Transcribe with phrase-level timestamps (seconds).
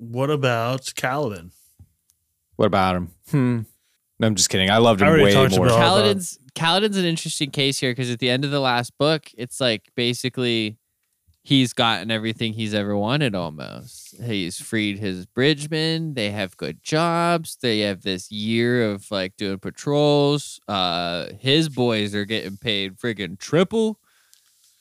[0.00, 1.50] What about Kaladin?
[2.56, 3.10] What about him?
[3.30, 3.60] Hmm.
[4.18, 4.70] No, I'm just kidding.
[4.70, 5.66] I loved him already way more.
[5.66, 8.96] about- Cal- Kaladin's Kaladin's an interesting case here because at the end of the last
[8.98, 10.78] book, it's like basically
[11.42, 14.20] he's gotten everything he's ever wanted almost.
[14.22, 19.58] He's freed his bridgemen, they have good jobs, they have this year of like doing
[19.58, 20.60] patrols.
[20.66, 24.00] Uh his boys are getting paid friggin' triple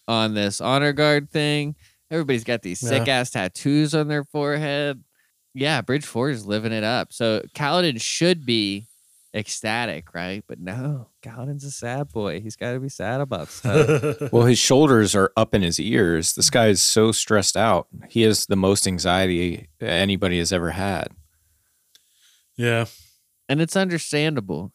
[0.08, 1.76] on this honor guard thing.
[2.10, 2.90] Everybody's got these Yeah.
[2.90, 5.04] sick ass tattoos on their forehead.
[5.54, 7.12] Yeah, Bridge Four is living it up.
[7.12, 8.88] So Kaladin should be
[9.36, 10.44] ecstatic, right?
[10.48, 12.40] But no, Kaladin's a sad boy.
[12.42, 14.18] He's got to be sad about stuff.
[14.32, 16.34] Well, his shoulders are up in his ears.
[16.34, 17.88] This guy is so stressed out.
[18.10, 21.10] He has the most anxiety anybody has ever had.
[22.56, 22.86] yeah.
[23.48, 24.72] and it's understandable.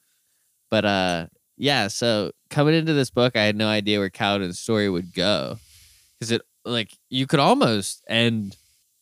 [0.71, 4.89] But uh yeah, so coming into this book, I had no idea where Kaladin's story
[4.89, 5.59] would go.
[6.21, 8.57] Cuz it like you could almost end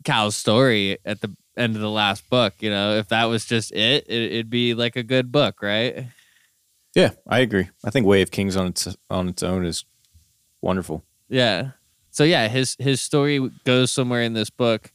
[0.04, 3.72] Cal's story at the end of the last book, you know, if that was just
[3.72, 6.06] it, it it'd be like a good book, right?
[6.94, 7.68] Yeah, I agree.
[7.84, 9.84] I think Way of Kings on its on its own is
[10.60, 11.04] wonderful.
[11.28, 11.70] Yeah.
[12.10, 14.92] So yeah, his his story goes somewhere in this book,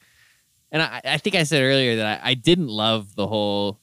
[0.72, 3.80] and I, I think I said earlier that I, I didn't love the whole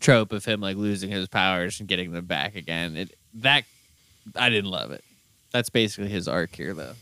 [0.00, 2.96] trope of him like losing his powers and getting them back again.
[2.96, 3.64] It that
[4.34, 5.02] I didn't love it.
[5.52, 6.92] That's basically his arc here, though.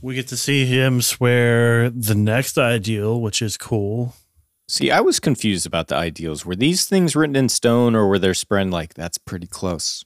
[0.00, 4.14] We get to see him swear the next ideal, which is cool.
[4.68, 6.44] See, I was confused about the ideals.
[6.44, 10.04] Were these things written in stone, or were they spread like that's pretty close?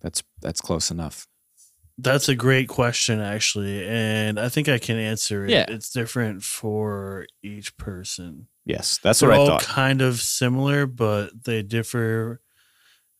[0.00, 1.26] That's that's close enough.
[1.98, 5.50] That's a great question, actually, and I think I can answer it.
[5.50, 5.66] Yeah.
[5.68, 8.48] It's different for each person.
[8.64, 9.62] Yes, that's They're what I all thought.
[9.62, 12.40] kind of similar, but they differ.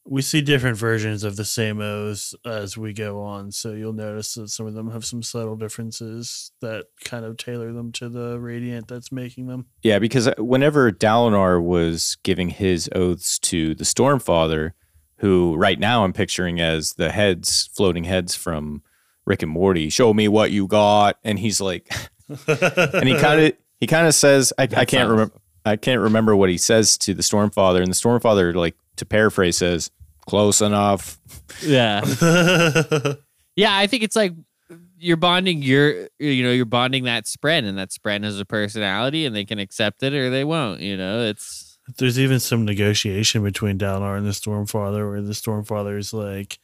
[0.07, 4.35] We see different versions of the same O's as we go on, so you'll notice
[4.35, 8.39] that some of them have some subtle differences that kind of tailor them to the
[8.39, 9.67] radiant that's making them.
[9.83, 14.73] Yeah, because uh, whenever Dalinar was giving his oaths to the Stormfather,
[15.19, 18.83] who right now I'm picturing as the heads, floating heads from
[19.25, 21.91] Rick and Morty, show me what you got, and he's like,
[22.29, 26.37] and he kind of he kind of says, I, I can't remember, I can't remember
[26.37, 29.91] what he says to the Stormfather, and the Stormfather, like to paraphrase, says,
[30.27, 31.19] "Close enough."
[31.63, 32.05] Yeah.
[33.57, 34.35] yeah, I think it's like
[34.99, 39.27] you're bonding your you know, you're bonding that spren and that spren has a personality
[39.27, 41.21] and they can accept it or they won't, you know.
[41.21, 46.59] It's There's even some negotiation between Dalinar and the Stormfather, where the Stormfather is like,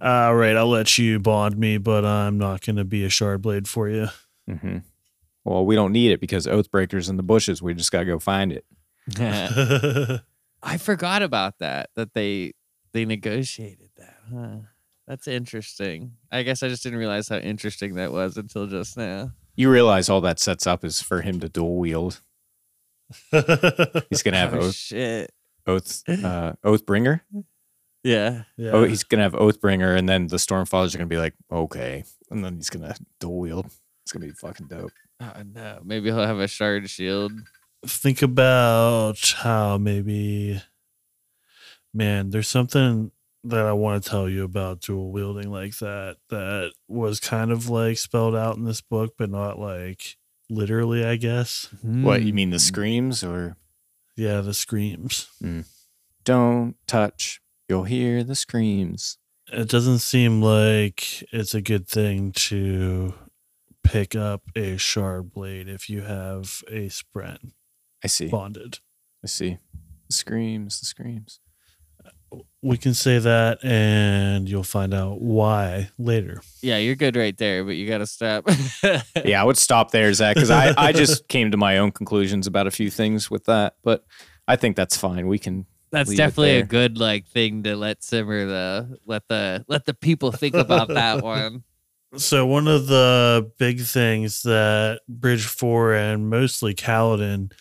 [0.00, 3.42] "All right, I'll let you bond me, but I'm not going to be a shard
[3.42, 4.08] blade for you."
[4.48, 4.78] Mm-hmm.
[5.44, 7.62] Well, we don't need it because Oathbreaker's in the bushes.
[7.62, 8.64] We just gotta go find it.
[10.66, 12.52] I forgot about that that they
[12.92, 14.16] they negotiated that.
[14.32, 14.56] Huh?
[15.06, 16.12] That's interesting.
[16.32, 19.30] I guess I just didn't realize how interesting that was until just now.
[19.54, 22.20] You realize all that sets up is for him to dual wield.
[23.30, 25.30] He's gonna have Oh, oath, shit.
[25.66, 27.20] oath, uh, Oathbringer.
[28.02, 28.42] Yeah.
[28.56, 28.70] yeah.
[28.72, 32.44] Oh, he's gonna have Oathbringer, and then the Stormfathers are gonna be like, okay, and
[32.44, 33.66] then he's gonna dual wield.
[34.04, 34.92] It's gonna be fucking dope.
[35.20, 35.80] Oh no.
[35.84, 37.32] Maybe he'll have a shard shield.
[37.88, 40.60] Think about how maybe
[41.94, 43.10] man there's something
[43.44, 47.68] that i want to tell you about dual wielding like that that was kind of
[47.68, 50.16] like spelled out in this book but not like
[50.50, 52.36] literally i guess What you Hmm.
[52.36, 53.56] mean the screams or
[54.16, 55.28] yeah the screams
[56.24, 57.40] don't touch?
[57.68, 59.18] You'll hear the screams.
[59.52, 63.14] it doesn't seem like it's a good thing to
[63.84, 67.52] pick up a shard blade if you have a spren
[68.04, 68.28] I see.
[68.28, 68.78] bonded
[69.24, 69.58] I see.
[70.08, 70.80] The screams.
[70.80, 71.40] The screams.
[72.62, 77.64] we can say that and you'll find out why later Yeah, you're good right there,
[77.64, 78.48] but you gotta stop.
[79.24, 82.46] Yeah, I would stop there, Zach, because I, I just came to my own conclusions
[82.46, 84.04] about a few things with that, but
[84.46, 85.26] I think that's fine.
[85.26, 85.66] We can.
[85.90, 89.94] That's leave definitely a good like thing to let simmer the let the let the
[89.94, 91.62] people think about that one.
[92.16, 97.52] So one of the big things that Bridge Four and mostly Kaladin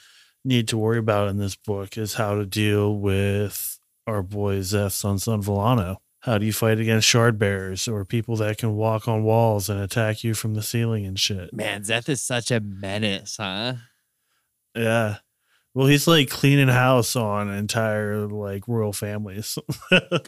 [0.46, 5.98] need to worry about in this book is how to deal with our boy Szeth-son-son-Vallano.
[6.22, 9.80] How do you fight against shard bearers or people that can walk on walls and
[9.80, 11.54] attack you from the ceiling and shit?
[11.54, 13.74] Man, Szeth is such a menace, huh?
[14.76, 15.18] Yeah.
[15.76, 19.58] Well, he's like cleaning house on entire like royal families.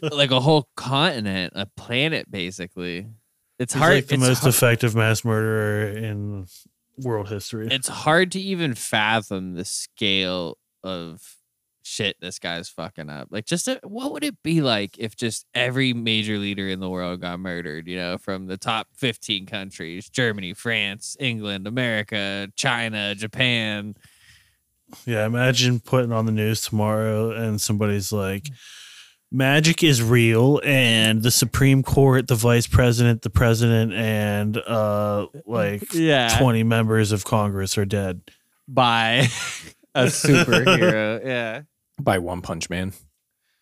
[0.02, 3.06] Like a whole continent, a planet, basically.
[3.58, 3.94] It's He's hard.
[3.94, 6.46] like the it's most hard- effective mass murderer in
[6.98, 7.68] world history.
[7.70, 11.36] it's hard to even fathom the scale of
[11.82, 13.28] shit this guy's fucking up.
[13.30, 16.88] Like, just a, what would it be like if just every major leader in the
[16.88, 17.88] world got murdered?
[17.88, 23.94] You know, from the top fifteen countries: Germany, France, England, America, China, Japan.
[25.04, 28.48] Yeah, imagine putting on the news tomorrow and somebody's like,
[29.30, 35.92] magic is real and the Supreme Court, the vice president, the president, and uh like
[35.92, 36.36] Yeah.
[36.38, 38.22] 20 members of Congress are dead.
[38.66, 39.28] By
[39.94, 41.22] a superhero.
[41.24, 41.62] yeah.
[42.00, 42.92] By One Punch Man.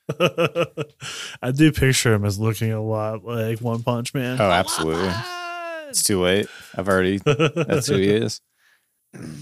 [0.20, 4.40] I do picture him as looking a lot like One Punch Man.
[4.40, 5.10] Oh, absolutely.
[5.88, 6.46] It's too late.
[6.76, 7.18] I've already.
[7.18, 8.40] That's who he is.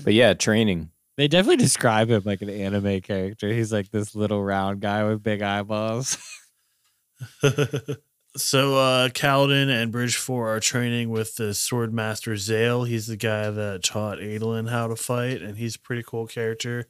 [0.05, 0.91] But yeah, training.
[1.17, 3.49] They definitely describe him like an anime character.
[3.49, 6.19] He's like this little round guy with big eyeballs.
[8.37, 12.85] so uh Kaladin and Bridge 4 are training with the sword master Zahel.
[12.85, 16.89] He's the guy that taught Adolin how to fight and he's a pretty cool character.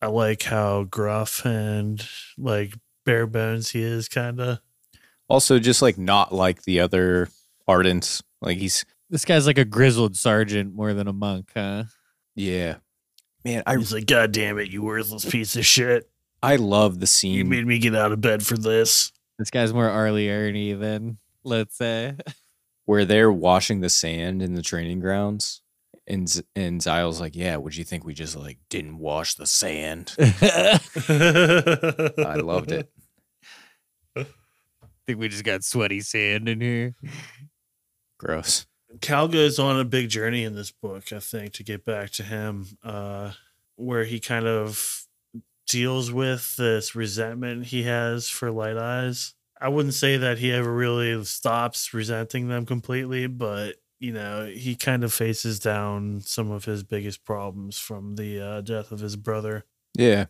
[0.00, 2.06] I like how gruff and
[2.38, 2.74] like
[3.04, 4.60] bare bones he is kind of.
[5.28, 7.28] Also, just like not like the other
[7.68, 8.22] Ardents.
[8.40, 11.84] Like he's This guy's like a grizzled sergeant more than a monk, huh?
[12.34, 12.76] yeah.
[13.44, 16.10] Man, I He's like god damn it you worthless piece of shit.
[16.42, 17.34] I love the scene.
[17.34, 19.12] You made me get out of bed for this.
[19.38, 22.16] This guy's more Arlie Ernie than let's say.
[22.88, 25.60] where they're washing the sand in the training grounds.
[26.06, 29.46] And Z- and Zahel's like, yeah, would you think we just like didn't wash the
[29.46, 30.14] sand?
[30.18, 30.80] I
[32.36, 32.90] loved it.
[34.16, 34.24] I
[35.06, 36.94] think we just got sweaty sand in here.
[38.18, 38.66] Gross.
[39.00, 42.22] Cal goes on a big journey in this book, I think, to get back to
[42.22, 43.32] him, uh,
[43.76, 45.06] where he kind of
[45.66, 49.34] deals with this resentment he has for Light Eyes.
[49.60, 54.76] I wouldn't say that he ever really stops resenting them completely, but you know, he
[54.76, 59.16] kind of faces down some of his biggest problems from the uh, death of his
[59.16, 59.64] brother.
[59.94, 60.26] Yeah.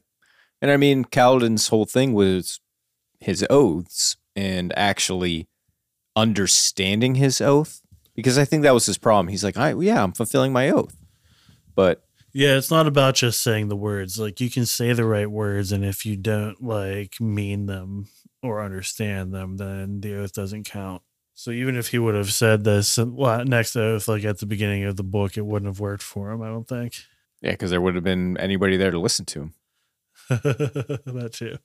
[0.63, 2.61] And I mean, Kaladin's whole thing was
[3.21, 5.49] his oaths and actually
[6.17, 7.83] understanding his oath.
[8.19, 9.29] Because I think that was his problem.
[9.29, 10.97] He's like, I, yeah, I'm fulfilling my oath.
[11.77, 14.19] But Yeah, it's not about just saying the words.
[14.19, 18.09] Like you can say the right words, and if you don't like mean them
[18.43, 21.03] or understand them, then the oath doesn't count.
[21.35, 24.97] So even if he would have said this next oath, like at the beginning of
[24.97, 26.43] the book, it wouldn't have worked for him.
[26.43, 26.95] I don't think.
[27.41, 29.55] yeah, because there would have been anybody there to listen to him.
[30.29, 31.59] that too.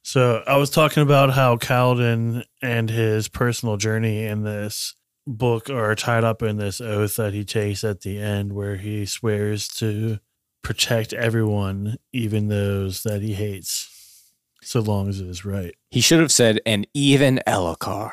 [0.00, 4.94] So I was talking about how Kaladin and his personal journey in this
[5.36, 9.06] book are tied up in this oath that he takes at the end, where he
[9.06, 10.18] swears to
[10.62, 14.32] protect everyone, even those that he hates,
[14.62, 15.74] so long as it is right.
[15.90, 18.12] He should have said, and even Elhokar.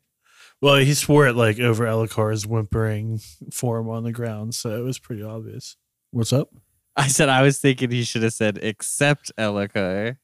[0.61, 3.19] well, he swore it like over Elhokar's whimpering
[3.51, 5.77] form on the ground, so it was pretty obvious.
[6.11, 6.49] What's up?
[6.95, 10.17] I said I was thinking he should have said except Elhokar.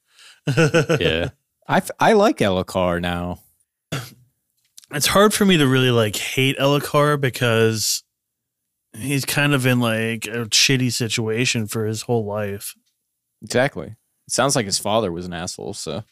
[0.99, 1.29] Yeah.
[1.67, 3.39] I, f- I like Elhokar now.
[4.93, 8.03] It's hard for me to really like hate Elhokar because
[8.95, 12.75] he's kind of in like a shitty situation for his whole life.
[13.41, 13.87] Exactly.
[13.87, 15.73] It sounds like his father was an asshole.
[15.73, 16.03] So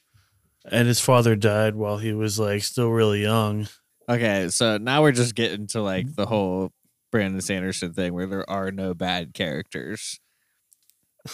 [0.66, 3.68] And his father died while he was like still really young.
[4.10, 6.16] Okay, so now we're just getting to like mm-hmm.
[6.16, 6.72] the whole
[7.12, 10.20] Brandon Sanderson thing where there are no bad characters.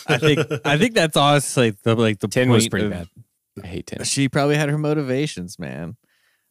[0.06, 3.08] I think I think that's honestly the like the Tyn was pretty of- bad.
[3.64, 4.04] I hate Tyn.
[4.04, 5.98] She probably had her motivations, man.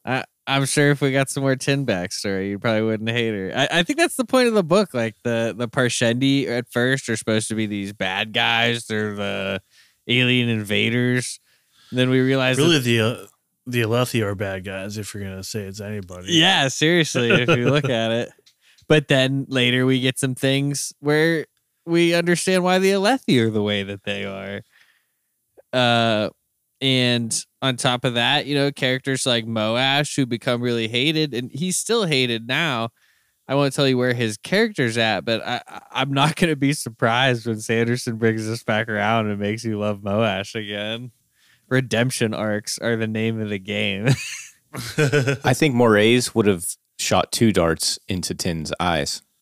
[0.05, 3.53] I I'm sure if we got some more Tyn backstory, you probably wouldn't hate her.
[3.55, 4.95] I, I think that's the point of the book.
[4.95, 8.87] Like the the Parshendi at first are supposed to be these bad guys.
[8.87, 9.63] They're the
[10.07, 11.41] alien invaders.
[11.91, 13.27] then we realize that- Really, the uh,
[13.67, 16.29] the Alethi are bad guys if you're gonna say it's anybody.
[16.35, 18.31] Yeah, seriously, if you look at it.
[18.89, 21.47] But then later we get some things where
[21.85, 24.61] we understand why the Alethi are the way that they are.
[25.73, 26.31] Uh
[26.81, 31.51] and on top of that, you know, characters like Moash who become really hated, and
[31.53, 32.91] he's still hated now.
[33.49, 36.57] I won't tell you where his character's at, but I, I- I'm not going to
[36.57, 41.13] be surprised when Sanderson brings this back around and makes you love Moash again.
[41.69, 44.07] Redemption arcs are the name of the game.
[44.75, 46.67] I think Mraize would have
[46.99, 49.23] shot two darts into Tyn's eyes.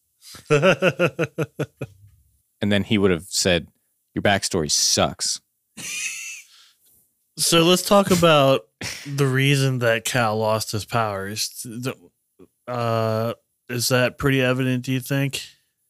[2.61, 3.69] And then he would have said,
[4.15, 5.39] Your backstory sucks.
[7.37, 8.63] so let's talk about
[9.07, 11.67] the reason that Cal lost his powers.
[12.67, 13.35] Uh,
[13.69, 14.85] is that pretty evident?
[14.85, 15.43] Do you think?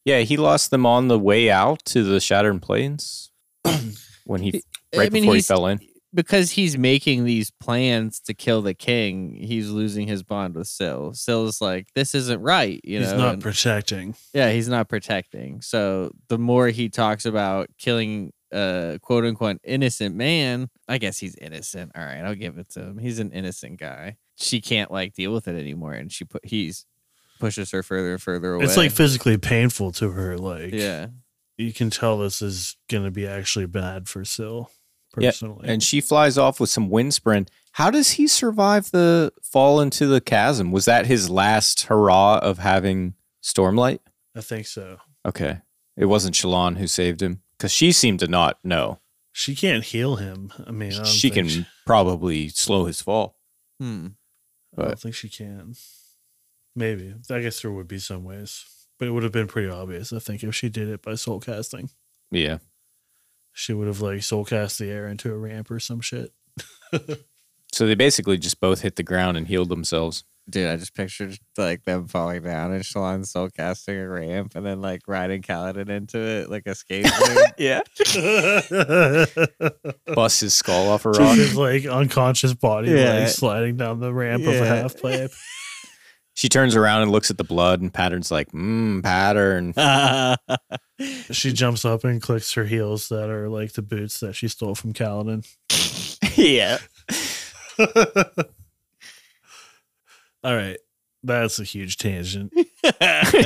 [0.05, 3.31] Yeah, he lost them on the way out to the Shattered Plains
[4.27, 4.63] when he
[4.95, 5.81] right I mean, before he fell in.
[6.13, 11.15] because he's making these plans to kill the king, he's losing his bond with Syl.
[11.15, 13.19] Syl's like, this isn't right, you He's know.
[13.19, 14.15] not and- protecting.
[14.35, 15.63] yeah, he's not protecting.
[15.63, 21.34] So the more he talks about killing a quote unquote innocent man, I guess he's
[21.34, 21.92] innocent.
[21.96, 22.99] All right, I'll give it to him.
[22.99, 24.16] He's an innocent guy.
[24.37, 26.87] She can't like deal with it anymore, and she put he's
[27.38, 28.64] pushes her further and further away.
[28.64, 30.38] It's like physically painful to her.
[30.38, 31.08] Like, yeah.
[31.56, 34.70] you can tell this is going to be actually bad for Syl
[35.18, 35.68] Yeah, personally.
[35.68, 37.46] And she flies off with some windspren.
[37.73, 40.70] How does he survive the fall into the chasm?
[40.73, 44.00] Was that his last hurrah of having Stormlight?
[44.37, 44.99] I think so.
[45.26, 45.61] Okay.
[45.96, 49.00] It wasn't Shallan who saved him because she seemed to not know.
[49.32, 50.52] She can't heal him.
[50.66, 53.37] I mean, I don't She think can probably slow his fall.
[53.80, 54.08] Hmm.
[54.78, 55.75] I don't think she can.
[56.76, 57.14] Maybe.
[57.30, 58.64] I guess there would be some ways,
[58.99, 60.12] but it would have been pretty obvious.
[60.12, 61.90] I think if she did it by soul casting,
[62.30, 62.58] Yeah.
[63.52, 66.32] she would have like soul cast the air into a ramp or some shit.
[67.73, 70.23] So they basically just both hit the ground and healed themselves.
[70.51, 74.67] Dude, I just pictured like them falling down and Shallan soul casting a ramp and
[74.67, 77.53] then like riding Kaladin into it like a skateboard.
[77.59, 77.81] Yeah.
[80.15, 81.37] Bust his skull off a Just rock.
[81.37, 83.21] his like unconscious body Yeah.
[83.21, 84.65] like sliding down the ramp of a Yeah.
[84.65, 85.31] half pipe.
[86.37, 89.73] She turns around and looks at the blood, and Pattern's like, mmm, Pattern.
[91.31, 94.75] She jumps up and clicks her heels that are like the boots that she stole
[94.75, 95.47] from Kaladin.
[96.37, 96.79] yeah.
[100.45, 100.79] All right.
[101.23, 102.53] That's a huge tangent.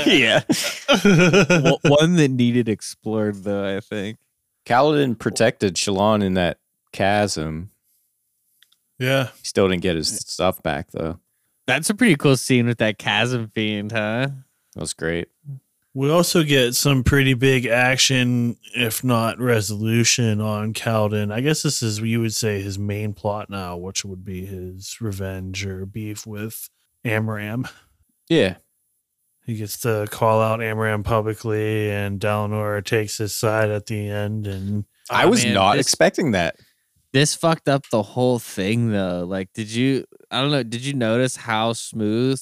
[0.04, 0.40] yeah.
[1.04, 4.18] One- One that needed explored though, I think.
[4.66, 6.58] Kaladin protected Shallan in that
[6.92, 7.70] chasm.
[8.98, 9.28] yeah.
[9.38, 11.18] He still didn't get his stuff back, though.
[11.66, 14.28] That's a pretty cool scene with that chasm fiend, huh?
[14.74, 15.28] That was great.
[15.94, 21.32] We also get some pretty big action, if not resolution, on Kaladin.
[21.32, 25.00] I guess this is you would say his main plot now, which would be his
[25.00, 26.68] revenge or beef with
[27.08, 27.70] Amaram.
[28.28, 28.56] Yeah.
[29.46, 34.46] He gets to call out Amaram publicly, and Dalinar takes his side at the end.
[34.46, 36.56] And I was man, not this- expecting that.
[37.14, 39.24] This fucked up the whole thing though.
[39.24, 42.38] Like, did you I don't know, did you notice how smooth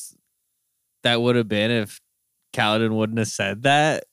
[1.04, 2.00] that would have been if
[2.52, 4.04] Kaladin wouldn't have said that?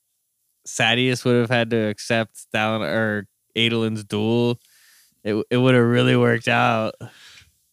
[0.67, 4.59] Sadeas would have had to accept Dallin or Adolin's duel.
[5.23, 6.93] It it would have really worked out.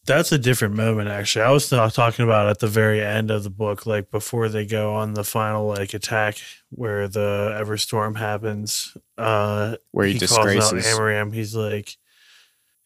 [0.07, 1.45] That's a different moment, actually.
[1.45, 4.95] I was talking about at the very end of the book, like before they go
[4.95, 6.39] on the final like attack
[6.71, 8.97] where the Everstorm happens.
[9.19, 10.87] Uh, Where he, calls out disgraces.
[10.87, 11.35] Amaram.
[11.35, 11.97] He's like,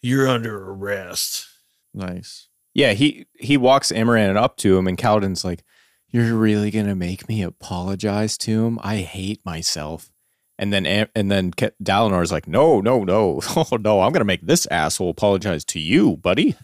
[0.03, 1.47] "You're under arrest."
[1.95, 2.49] Nice.
[2.75, 5.63] Yeah, he he walks Amaram up to him, and Kaladin's like,
[6.09, 8.81] "You're really gonna make me apologize to him?
[8.83, 10.11] I hate myself."
[10.59, 14.01] And then and then Dalinar's like, "No, no, no, oh no!
[14.01, 16.57] I'm gonna make this asshole apologize to you, buddy."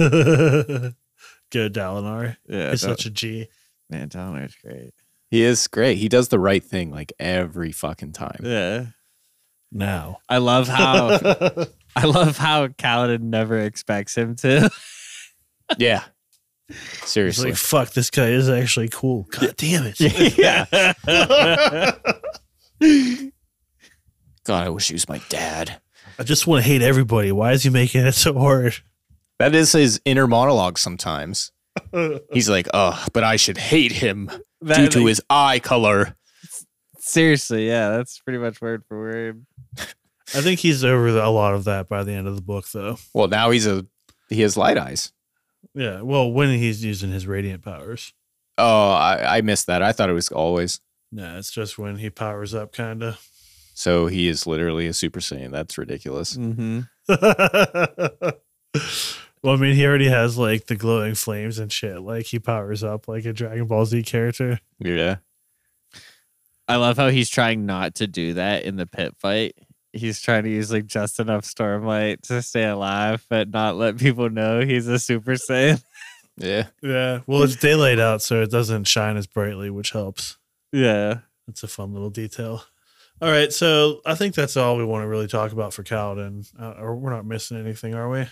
[1.50, 2.36] Good Dalinar.
[2.48, 2.70] Yeah.
[2.70, 3.48] He's such a G.
[3.88, 4.92] man, Dalinar's great.
[5.30, 5.98] He is great.
[5.98, 8.40] He does the right thing like every fucking time.
[8.42, 8.86] Yeah.
[9.70, 10.18] Now.
[10.28, 11.18] I love how
[11.96, 14.70] I love how Kaladin never expects him to.
[15.78, 16.02] Yeah,
[16.66, 17.50] He's seriously.
[17.50, 20.00] like, "Fuck, this guy is actually cool." God damn it.
[20.36, 20.64] yeah.
[24.44, 25.80] God, I wish he was my dad.
[26.18, 27.30] I just want to hate everybody.
[27.30, 28.74] Why is he making it so hard?
[29.40, 31.50] That is his inner monologue sometimes.
[32.30, 34.30] He's like, "Oh, but I should hate him
[34.62, 36.14] due to his eye color."
[36.98, 39.46] Seriously, yeah, that's pretty much word for word.
[39.78, 42.70] I think he's over the, a lot of that by the end of the book,
[42.70, 42.98] though.
[43.14, 43.86] Well, now he's a
[44.28, 45.10] he has light eyes.
[45.74, 46.02] Yeah.
[46.02, 48.12] Well, when he's using his radiant powers.
[48.58, 49.82] Oh, I, I missed that.
[49.82, 50.80] I thought it was always.
[51.10, 53.26] No, it's just when he powers up, kind of.
[53.72, 55.50] So he is literally a Super Saiyan.
[55.50, 56.36] That's ridiculous.
[56.36, 56.80] Mm-hmm.
[59.42, 62.00] well, I mean, he already has like the glowing flames and shit.
[62.00, 64.60] Like he powers up like a Dragon Ball Z character.
[64.78, 65.16] Yeah.
[66.68, 69.56] I love how he's trying not to do that in the pit fight.
[69.92, 74.30] He's trying to use like just enough stormlight to stay alive, but not let people
[74.30, 75.82] know he's a Super Saiyan.
[76.36, 76.68] Yeah.
[76.80, 77.20] Yeah.
[77.26, 80.38] Well, it's daylight out, so it doesn't shine as brightly, which helps.
[80.72, 81.18] Yeah.
[81.46, 82.64] That's a fun little detail.
[83.20, 86.48] All right, so I think that's all we want to really talk about for Kaladin.
[86.58, 88.26] Uh, or we're not missing anything, are we?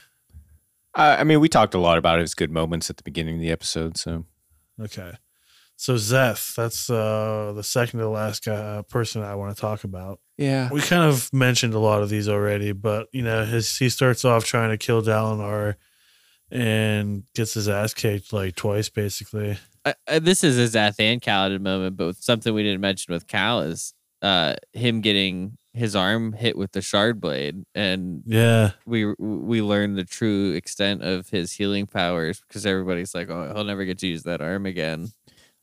[0.95, 3.41] I, I mean, we talked a lot about his good moments at the beginning of
[3.41, 3.97] the episode.
[3.97, 4.25] So
[4.81, 5.13] Okay.
[5.77, 9.85] So Szeth, that's uh, the second to last guy, uh, person I want to talk
[9.85, 10.19] about.
[10.37, 13.89] yeah, We kind of mentioned a lot of these already, but you know, his he
[13.89, 15.77] starts off trying to kill Dalinar
[16.51, 19.57] and gets his ass kicked like twice, basically.
[19.85, 23.29] I, I, this is a Szeth and Kaladin moment, but something we didn't mention with
[23.29, 29.15] Cal is uh, him getting his arm hit with the shard blade, and Yeah, we
[29.19, 33.85] we learn the true extent of his healing powers because everybody's like, "Oh, he'll never
[33.85, 35.09] get to use that arm again."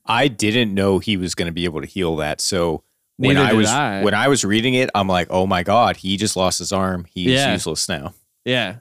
[0.05, 2.39] I didn't know he was going to be able to heal that.
[2.39, 2.83] So
[3.17, 4.03] when Neither I was I.
[4.03, 7.05] when I was reading it, I'm like, oh my god, he just lost his arm.
[7.11, 7.53] He's Yeah.
[7.53, 8.13] useless now.
[8.45, 8.77] Yeah.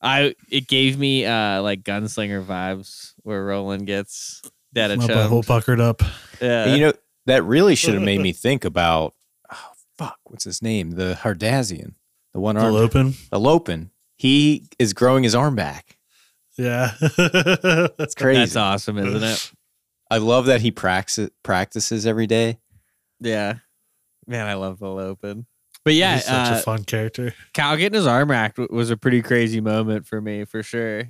[0.00, 4.42] I it gave me uh like gunslinger vibes where Roland gets
[4.74, 5.16] that my chum.
[5.16, 6.02] butthole puckered up.
[6.40, 6.64] Yeah.
[6.66, 6.92] And you know
[7.24, 9.14] that really should have made me think about
[9.98, 10.92] fuck, what's his name?
[10.92, 11.94] The Herdazian,
[12.32, 13.14] the one The arm, Lopen.
[13.30, 13.90] the Lopen.
[14.16, 15.98] He is growing his arm back.
[16.56, 16.92] Yeah.
[17.18, 18.40] That's crazy.
[18.40, 19.52] That's awesome, isn't it?
[20.10, 22.58] I love that he practices practices every day.
[23.20, 23.54] Yeah.
[24.26, 25.46] Man, I love the Lopen.
[25.84, 27.34] But yeah, He's such uh, a fun character.
[27.54, 31.04] Cal getting his arm racked was a pretty crazy moment for me, for sure.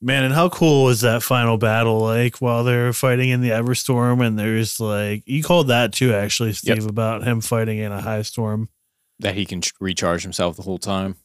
[0.00, 1.98] Man, and how cool was that final battle?
[2.00, 6.52] Like while they're fighting in the Everstorm, and there's like you called that too, actually,
[6.52, 8.68] Steve, about him fighting in a high storm.
[9.18, 11.16] That he can recharge himself the whole time.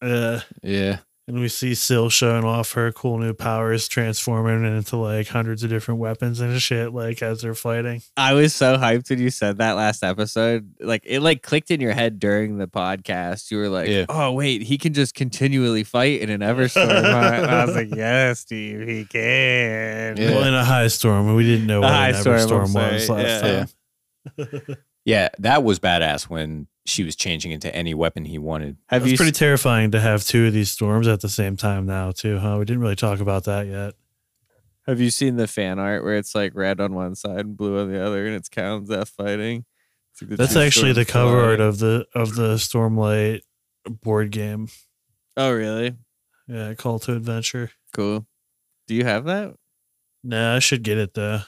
[0.00, 1.00] Uh, Yeah.
[1.28, 5.70] And we see Syl showing off her cool new powers, transforming into like hundreds of
[5.70, 8.02] different weapons and shit, like as they're fighting.
[8.16, 10.74] I was so hyped when you said that last episode.
[10.80, 13.50] Like it like clicked in your head during the podcast.
[13.50, 14.06] You were like, Yeah.
[14.08, 17.88] "Oh wait, he can just continually fight in an Everstorm." huh?" and I was like,
[17.94, 20.30] "Yes, Steve, he can." Yeah.
[20.32, 22.72] Well, in a high storm, and we didn't know A what high an storm, was
[22.72, 23.64] sorry, last yeah.
[24.36, 24.76] time.
[25.04, 28.76] Yeah, that was badass when she was changing into any weapon he wanted.
[28.88, 31.86] Have It's you pretty terrifying to have two of these storms at the same time
[31.86, 32.56] now, too, huh?
[32.58, 33.94] We didn't really talk about that yet.
[34.86, 37.78] have you seen the fan art where it's like red on one side and blue
[37.80, 39.64] on the other, and it's Cal and Szeth fighting?
[40.12, 43.40] It's like That's actually the cover art of the of the Stormlight
[43.86, 44.68] board game.
[45.36, 45.96] Oh, really?
[46.48, 47.70] Yeah, Call to Adventure.
[47.94, 48.26] Cool.
[48.88, 49.54] Do you have that?
[50.24, 51.40] Nah, I should get it though.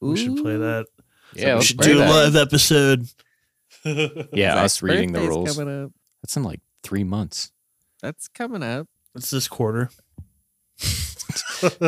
[0.00, 0.86] We should play that.
[1.34, 3.06] Yeah, we should play do a live episode.
[4.32, 5.56] Yeah, us reading the rules.
[5.56, 5.92] Coming up.
[6.22, 7.52] That's in like three months.
[8.00, 8.86] That's coming up.
[9.14, 9.90] It's this quarter.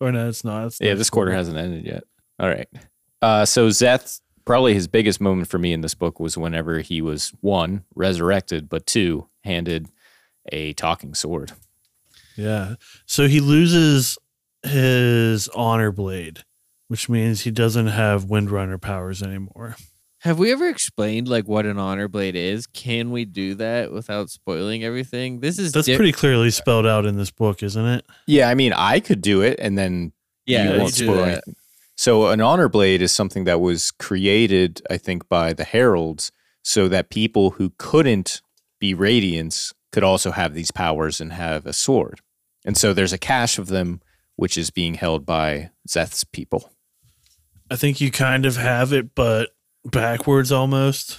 [0.00, 0.66] or no, it's not.
[0.66, 2.04] It's Yeah, next this quarter hasn't ended yet.
[2.38, 2.68] All right.
[3.22, 7.02] Uh, so Szeth, probably his biggest moment for me in this book was whenever he
[7.02, 9.88] was one resurrected, but two handed
[10.52, 11.52] a talking sword.
[12.36, 12.76] Yeah.
[13.06, 14.16] So he loses
[14.62, 16.44] his honor blade,
[16.88, 19.76] which means he doesn't have Windrunner powers anymore.
[20.20, 22.66] Have we ever explained like what an honor blade is?
[22.66, 25.40] Can we do that without spoiling everything?
[25.40, 28.06] This is That's di- pretty clearly spelled out in this book, isn't it?
[28.26, 30.12] Yeah, I mean, I could do it, and then
[30.44, 30.72] yeah.
[30.72, 31.28] you won't spoil that.
[31.28, 31.56] anything.
[31.96, 36.86] So an honor blade is something that was created, I think, by the heralds, so
[36.88, 38.42] that people who couldn't
[38.78, 42.20] be radiants could also have these powers and have a sword.
[42.64, 44.02] And so there's a cache of them,
[44.36, 46.70] which is being held by Szeth's people.
[47.70, 49.50] I think you kind of have it, but
[49.84, 51.18] backwards almost.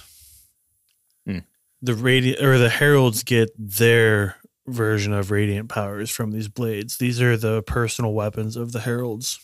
[1.26, 1.38] Hmm.
[1.80, 6.98] The radiant or the heralds get their version of radiant powers from these blades.
[6.98, 9.40] These are the personal weapons of the heralds.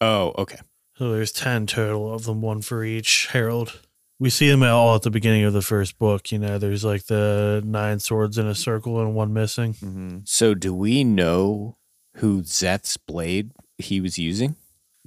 [0.00, 0.58] Oh, okay.
[0.96, 3.80] So there's ten total of them, one for each herald.
[4.20, 6.32] We see them all at the beginning of the first book.
[6.32, 9.74] You know, there's like the nine swords in a circle and one missing.
[9.74, 10.28] Mhm.
[10.28, 11.76] So do we know
[12.16, 14.56] who Szeth's blade he was using?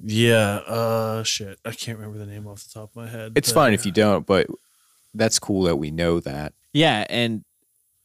[0.04, 0.58] Yeah.
[0.68, 1.60] Uh, shit.
[1.66, 3.34] I can't remember the name off the top of my head.
[3.36, 4.48] It's but- fine if you don't, but
[5.14, 6.54] that's cool that we know that.
[6.74, 7.44] Yeah, and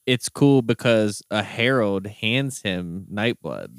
[0.07, 3.71] it's cool because a herald hands him Nightblood.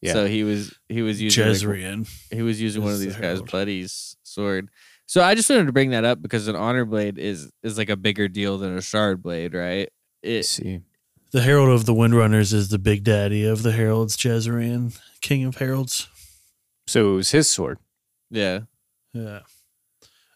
[0.00, 0.12] Yeah.
[0.12, 3.14] So he was he was using like, he was using one of is the these
[3.14, 3.50] guys' herald.
[3.50, 4.68] buddies' sword.
[5.06, 7.88] So I just wanted to bring that up because an honor blade is is like
[7.88, 9.88] a bigger deal than a shard blade, right?
[10.22, 10.80] It Let's see.
[11.32, 15.56] The Herald of the Windrunners is the big daddy of the Heralds, Jezrien, King of
[15.56, 16.08] Heralds.
[16.86, 17.78] So it was his sword.
[18.30, 18.60] yeah.
[19.12, 19.40] Yeah.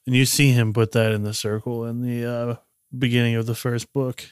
[0.07, 2.57] And you see him put that in the circle in the uh,
[2.97, 4.25] beginning of the first book.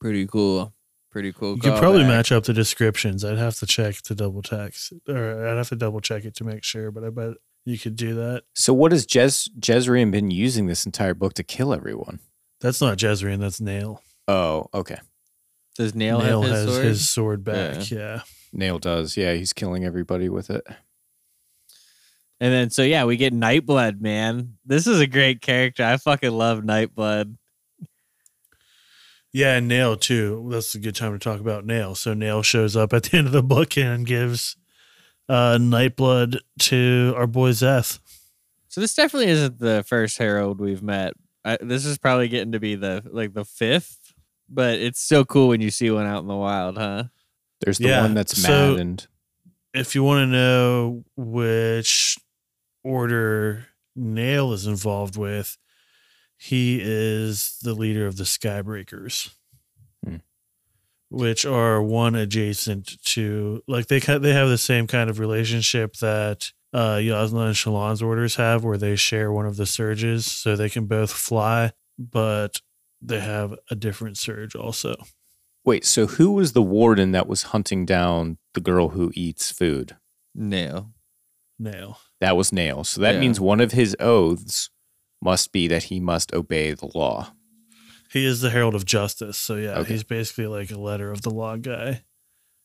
[0.00, 0.74] Pretty cool.
[1.10, 1.54] Pretty cool.
[1.54, 2.08] You could probably callback.
[2.08, 3.24] match up the descriptions.
[3.24, 6.44] I'd have to check to double text, or I'd have to double check it to
[6.44, 8.42] make sure, but I bet you could do that.
[8.54, 12.20] So what has Jez Jezrien been using this entire book to kill everyone?
[12.60, 14.02] That's not Jezrien, that's Nale.
[14.28, 14.98] Oh, okay.
[15.76, 16.84] Does Nale, Nale have his has sword?
[16.84, 17.90] his sword back.
[17.90, 18.22] Yeah.
[18.52, 19.16] Nale does.
[19.16, 20.66] Yeah, he's killing everybody with it.
[22.40, 24.58] And then so yeah, we get Nightblood, man.
[24.64, 25.84] This is a great character.
[25.84, 27.36] I fucking love Nightblood.
[29.32, 30.46] Yeah, and Nale too.
[30.50, 31.94] That's a good time to talk about Nale.
[31.94, 34.56] So Nale shows up at the end of the book and gives
[35.28, 37.98] uh Nightblood to our boy Szeth.
[38.68, 41.14] So this definitely isn't the first Herald we've met.
[41.44, 43.98] I, this is probably getting to be the like the fifth,
[44.48, 47.04] but it's still cool when you see one out in the wild, huh?
[47.60, 49.06] There's the Yeah, one that's so- maddened.
[49.74, 52.16] If you want to know which
[52.84, 55.56] order Nale is involved with,
[56.36, 59.34] he is the leader of the Skybreakers.
[60.04, 60.16] Hmm.
[61.10, 66.52] Which are one adjacent to like they they have the same kind of relationship that
[66.72, 70.68] uh Jasnah and Shallan's orders have where they share one of the surges so they
[70.68, 72.60] can both fly, but
[73.00, 74.96] they have a different surge also.
[75.64, 79.96] Wait, so who was the warden that was hunting down the girl who eats food?
[80.34, 80.92] Nale.
[81.58, 81.98] Nale.
[82.20, 82.84] That was Nale.
[82.84, 83.20] So that Yeah.
[83.20, 84.70] means one of his oaths
[85.22, 87.32] must be that he must obey the law.
[88.10, 89.36] He is the herald of justice.
[89.38, 89.92] So yeah, Okay.
[89.92, 92.04] he's basically like a letter of the law guy.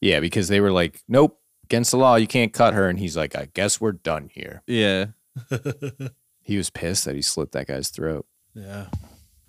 [0.02, 2.89] Yeah, because they were like, nope, against the law, you can't cut her.
[2.89, 4.63] And he's like, I guess we're done here.
[4.68, 5.08] Yeah.
[6.46, 8.26] He was pissed that he slit that guy's throat.
[8.54, 8.88] yeah.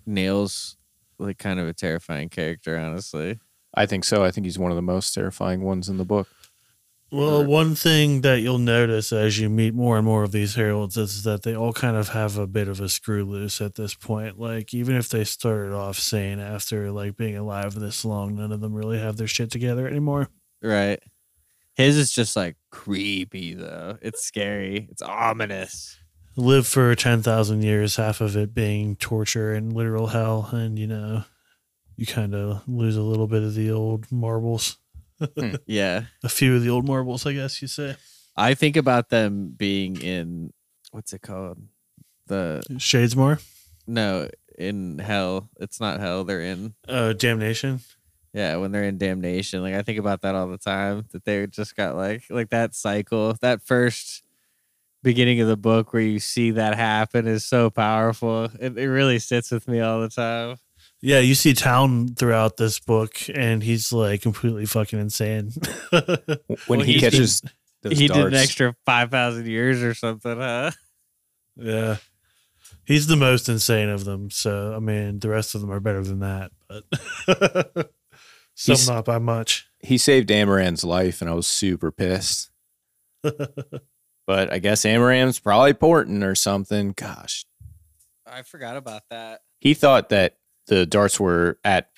[0.05, 0.77] Nails
[1.19, 3.39] like kind of a terrifying character, honestly.
[3.73, 4.23] I think so.
[4.23, 6.29] I think he's one of the most terrifying ones in the book.
[7.15, 10.97] Well, one thing that you'll notice as you meet more and more of these heralds
[10.97, 13.93] is that they all kind of have a bit of a screw loose at this
[13.93, 14.37] point.
[14.37, 18.59] Like, even if they started off sane after like being alive this long, none of
[18.59, 20.27] them really have their shit together anymore.
[20.61, 21.01] Right.
[21.75, 23.97] His is just like creepy though.
[24.01, 24.87] It's scary.
[24.91, 25.97] It's ominous.
[26.35, 30.49] Live for 10,000 years, half of it being torture and literal hell.
[30.51, 31.23] And, you know,
[31.95, 34.77] you kind of lose a little bit of the old marbles,
[35.65, 36.05] Yeah.
[36.23, 37.95] a few of the old marbles, I guess you say.
[38.35, 40.51] I think about them being in
[40.91, 41.59] what's it called?
[42.27, 43.41] The Shadesmar,
[43.87, 45.49] no, in hell.
[45.59, 46.23] It's not hell.
[46.23, 47.81] They're in uh, Damnation.
[48.33, 49.61] yeah, when they're in damnation.
[49.61, 51.05] Like I think about that all the time.
[51.11, 53.35] That they just got like like that cycle.
[53.41, 54.23] That first
[55.03, 58.45] beginning of the book where you see that happen is so powerful.
[58.59, 60.57] It, it really sits with me all the time.
[61.05, 65.51] Yeah, you see Taln throughout this book, and he's like completely fucking insane.
[65.91, 66.01] When
[66.67, 67.41] Well, he he did- catches
[67.83, 70.71] those he darts, did an extra five thousand years or something, huh?
[71.57, 71.97] yeah,
[72.85, 74.31] he's the most insane of them.
[74.31, 76.83] So, I mean, the rest of them are better than that, but
[78.55, 79.67] some He's- not by much.
[79.81, 82.49] he saved Amaram's life, and I was super pissed.
[84.27, 86.93] But I guess Amaram's probably porting or something.
[86.97, 87.45] Gosh,
[88.25, 89.41] I forgot about that.
[89.59, 91.89] he thought that the darts were at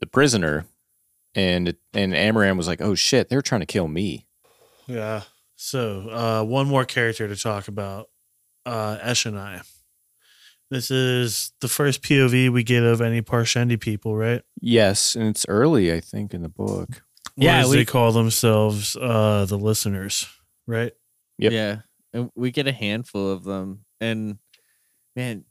[0.00, 0.66] the prisoner,
[1.34, 4.26] and and Amaram was like, "Oh shit, they're trying to kill me."
[4.86, 5.22] Yeah.
[5.56, 8.08] So, uh, one more character to talk about
[8.66, 9.62] uh, Eshonai.
[10.70, 14.42] This is the first POV we get of any Parshendi people, right?
[14.60, 17.02] Yes, and it's early, I think, in the book.
[17.36, 20.26] Yeah, as we- they call themselves uh, the listeners,
[20.66, 20.92] right?
[21.38, 21.52] Yep.
[21.52, 21.76] Yeah.
[22.12, 23.84] And we get a handful of them.
[24.00, 24.38] And
[25.16, 25.44] man,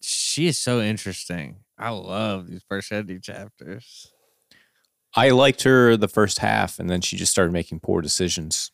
[0.00, 1.56] she is so interesting.
[1.78, 4.12] I love these Parshendi chapters.
[5.14, 8.70] I liked her the first half, and then she just started making poor decisions.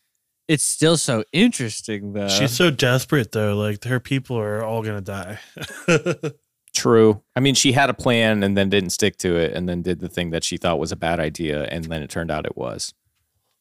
[0.49, 2.29] It's still so interesting though.
[2.29, 3.57] She's so desperate though.
[3.57, 5.39] Like her people are all gonna die.
[6.75, 7.23] True.
[7.37, 10.01] I mean, she had a plan and then didn't stick to it, and then did
[10.01, 12.57] the thing that she thought was a bad idea, and then it turned out it
[12.57, 12.93] was.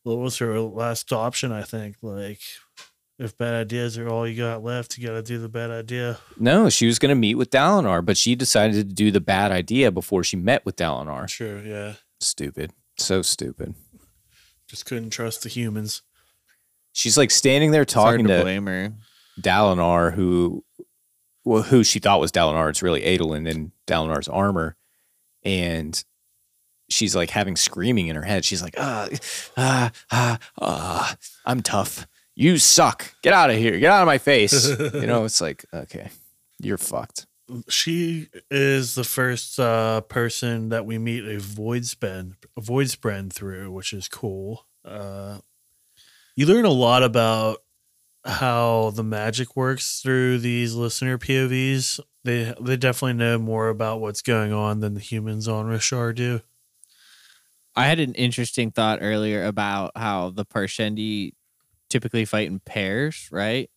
[0.03, 1.51] what was her last option?
[1.51, 1.97] I think.
[2.01, 2.39] Like,
[3.21, 6.17] if bad ideas are all you got left, you got to do the bad idea.
[6.37, 9.51] No, she was going to meet with Dalinar, but she decided to do the bad
[9.51, 11.27] idea before she met with Dalinar.
[11.27, 11.61] True.
[11.63, 11.93] Yeah.
[12.19, 12.73] Stupid.
[12.97, 13.75] So stupid.
[14.67, 16.01] Just couldn't trust the humans.
[16.93, 18.93] She's like standing there It's hard talking to to blame her.
[19.39, 20.65] Dalinar, who,
[21.45, 22.69] well, who she thought was Dalinar.
[22.69, 24.75] It's really Adolin in Dalinar's armor,
[25.43, 26.03] and
[26.89, 28.45] she's like having screaming in her head.
[28.45, 29.07] She's like, ah,
[29.57, 32.07] ah, ah, ah, I'm tough.
[32.35, 33.13] You suck.
[33.21, 33.77] Get out of here.
[33.79, 34.67] Get out of my face.
[34.93, 36.09] you know, it's like, okay,
[36.59, 37.27] you're fucked.
[37.67, 43.31] She is the first uh, person that we meet a void spren, a void spren
[43.31, 44.65] through, which is cool.
[44.85, 45.39] Uh,
[46.35, 47.57] you learn a lot about
[48.25, 51.99] how the magic works through these listener POVs.
[52.23, 56.41] They they definitely know more about what's going on than the humans on Roshar do.
[57.75, 61.33] I had an interesting thought earlier about how the Parshendi
[61.91, 63.69] typically fight in pairs, right?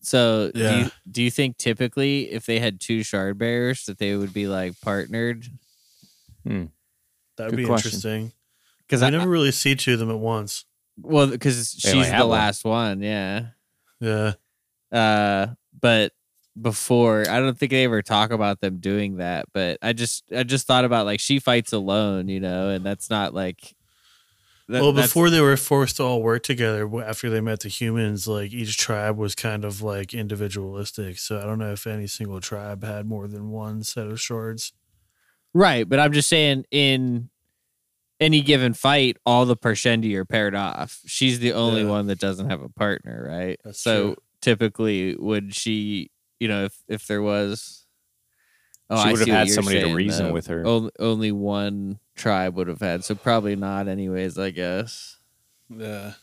[0.00, 4.14] So do you do you think typically if they had two shard bearers that they
[4.14, 5.46] would be like partnered?
[6.44, 6.70] That
[7.38, 7.88] would be question.
[7.88, 8.32] interesting.
[8.86, 10.64] Because I I never really see two of them at once.
[11.00, 12.38] well because she's have the one.
[12.38, 13.46] last one, yeah.
[14.00, 14.34] Yeah.
[14.92, 16.12] Uh, but
[16.60, 19.46] before I don't think they ever talk about them doing that.
[19.52, 23.10] But I just I just thought about like she fights alone, you know, and that's
[23.10, 23.74] not like.
[24.68, 28.26] That- well, before they were forced to all work together, after they met the humans,
[28.26, 31.18] like each tribe was kind of like individualistic.
[31.18, 34.72] So I don't know if any single tribe had more than one set of shards.
[35.54, 37.30] Right, but I'm just saying in
[38.20, 41.00] any given fight, all the Parshendi are paired off.
[41.06, 41.88] She's the only Yeah.
[41.90, 43.58] one that doesn't have a partner, right?
[43.64, 44.16] That's so true.
[44.42, 47.86] typically, would she, you know, if if there was,
[48.90, 50.32] oh, she I would have had you're somebody to reason though.
[50.32, 50.66] with her.
[50.66, 54.38] Only, only one tribe would have had, so probably not, anyways.
[54.38, 55.18] I guess.
[55.68, 56.14] Yeah.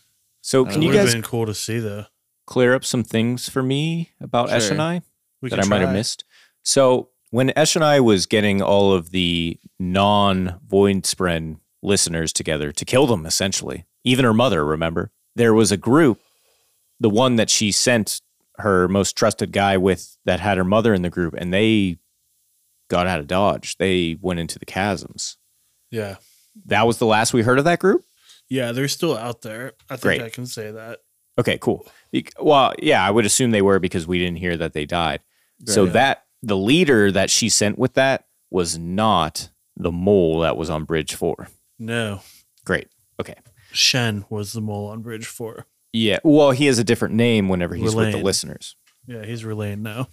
[0.41, 2.05] So, can it you would have guys been cool to see though.
[2.45, 4.59] clear up some things for me about Sure.
[4.59, 5.03] Eshonai?
[5.41, 6.23] We that I might have missed.
[6.63, 13.25] So when Eshonai was getting all of the non Voidspren listeners together to kill them,
[13.25, 16.19] essentially, even her mother, remember, there was a group,
[16.99, 18.21] the one that she sent
[18.59, 21.97] her most trusted guy with that had her mother in the group, and they
[22.87, 23.77] got out of Dodge.
[23.77, 25.37] They went into the chasms.
[25.93, 26.15] Yeah.
[26.65, 28.03] That was the last we heard of that group.
[28.49, 29.73] Yeah, they're still out there.
[29.89, 30.21] I think Great.
[30.21, 30.99] I can say that.
[31.39, 31.87] Okay, cool.
[32.39, 35.21] Well, yeah, I would assume they were because we didn't hear that they died.
[35.65, 35.93] So Right.
[35.93, 40.83] that the leader that she sent with that was not the mole that was on
[40.83, 41.47] Bridge Four.
[41.79, 42.21] No.
[42.65, 42.87] Great.
[43.19, 43.35] Okay.
[43.71, 45.65] Shen was the mole on Bridge 4.
[45.91, 46.19] Yeah.
[46.23, 48.75] Well, he has a different name whenever he's with the listeners.
[49.07, 50.07] Yeah, he's Rlain now.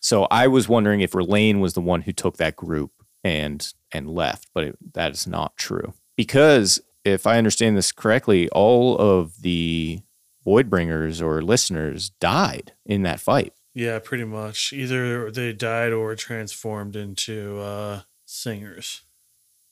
[0.00, 2.92] So I was wondering if Rlain was the one who took that group
[3.26, 8.48] and and left, but it, that is not true because if I understand this correctly,
[8.50, 10.00] all of the
[10.44, 13.52] void bringers or listeners died in that fight.
[13.74, 14.72] Yeah, pretty much.
[14.72, 19.02] Either they died or transformed into uh, singers.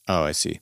[0.06, 0.60] Oh, I see.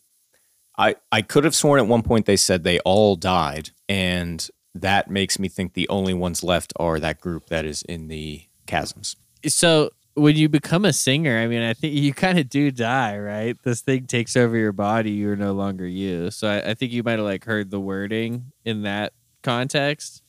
[0.78, 5.11] I I could have sworn at one point they said they all died, and that
[5.11, 9.16] makes me think the only ones left are that group that is in the chasms.
[9.46, 13.18] So when you become a singer, I mean, I think you kind of do die,
[13.18, 13.57] right?
[13.62, 15.11] This thing takes over your body.
[15.12, 16.31] You're no longer you.
[16.31, 20.22] So I, I think you might have like heard the wording in that context.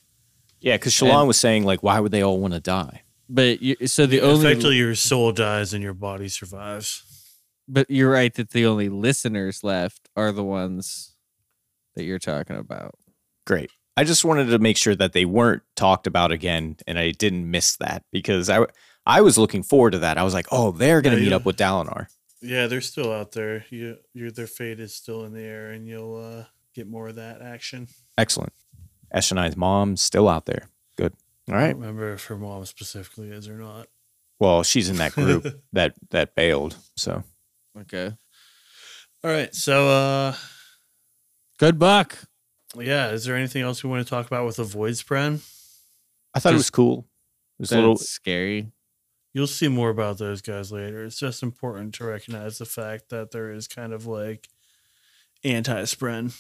[0.62, 3.02] Yeah, because Shallan was saying like, why would they all want to die?
[3.30, 7.04] But you, so the only, Effectively, your soul dies and your body survives.
[7.68, 11.16] but you're right that the only listeners left are the ones
[11.96, 12.96] that you're talking about.
[13.46, 13.72] Great.
[13.96, 17.50] I just wanted to make sure that they weren't talked about again, and I didn't
[17.50, 18.66] miss that because I
[19.06, 20.18] I was looking forward to that.
[20.18, 21.36] I was like, oh, they're gonna Yeah, meet yeah.
[21.38, 22.08] up with Dalinar.
[22.42, 23.66] Yeah, they're still out there.
[23.70, 27.16] You, your their fate is still in the air, and you'll uh, get more of
[27.16, 27.88] that action.
[28.18, 28.54] Excellent.
[29.14, 30.68] Eshonai's mom still out there.
[30.98, 31.14] Good.
[31.50, 31.66] All right.
[31.66, 33.88] I don't remember if her mom specifically is or not.
[34.40, 36.76] Well, she's in that group that that bailed.
[36.98, 37.24] So
[37.80, 38.12] Okay.
[39.24, 40.36] All right, so uh,
[41.58, 42.18] Good buck.
[42.78, 45.40] yeah, is there anything else we want to talk about with the void spren?
[46.34, 47.08] I thought it was cool.
[47.60, 47.96] It was a little.
[47.96, 48.72] scary.
[49.34, 51.04] You'll see more about those guys later.
[51.04, 54.48] It's just important to recognize the fact that there is kind of like
[55.44, 56.40] anti-spren.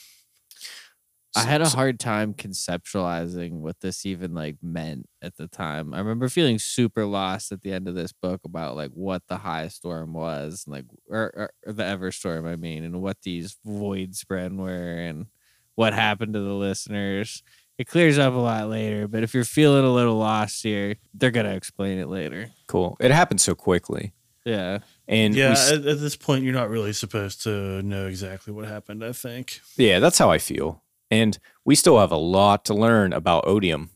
[1.35, 5.91] I had a hard time conceptualizing what this even like meant at the time.
[5.91, 9.37] I remember feeling super lost at the end of this book about like what the
[9.37, 14.11] high storm was, and like or, or the Everstorm, I mean, and what these void
[14.11, 15.25] spren were, and
[15.73, 17.41] what happened to the listeners.
[17.77, 21.31] It clears up a lot later, but if you're feeling a little lost here, they're
[21.31, 22.51] gonna explain it later.
[22.67, 22.95] cool.
[22.99, 24.13] It happened so quickly,
[24.45, 28.53] Yeah, and Yeah, s- at, at this point, you're not really supposed to know exactly
[28.53, 29.03] what happened.
[29.03, 29.59] I think.
[29.75, 30.83] yeah, that's how I feel.
[31.09, 33.89] And we still have a lot to learn about Odium.